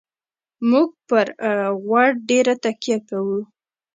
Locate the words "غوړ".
1.83-2.09